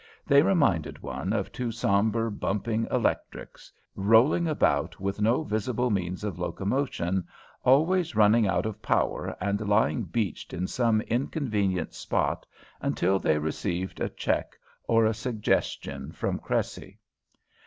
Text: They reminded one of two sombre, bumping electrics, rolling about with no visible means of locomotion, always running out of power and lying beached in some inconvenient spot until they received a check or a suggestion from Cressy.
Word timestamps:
They 0.25 0.41
reminded 0.41 1.03
one 1.03 1.31
of 1.31 1.51
two 1.51 1.71
sombre, 1.71 2.31
bumping 2.31 2.87
electrics, 2.89 3.71
rolling 3.95 4.47
about 4.47 4.99
with 4.99 5.21
no 5.21 5.43
visible 5.43 5.91
means 5.91 6.23
of 6.23 6.39
locomotion, 6.39 7.27
always 7.63 8.15
running 8.15 8.47
out 8.47 8.65
of 8.65 8.81
power 8.81 9.37
and 9.39 9.61
lying 9.69 10.01
beached 10.05 10.55
in 10.55 10.65
some 10.65 11.01
inconvenient 11.01 11.93
spot 11.93 12.47
until 12.81 13.19
they 13.19 13.37
received 13.37 13.99
a 13.99 14.09
check 14.09 14.57
or 14.85 15.05
a 15.05 15.13
suggestion 15.13 16.11
from 16.11 16.39
Cressy. 16.39 16.97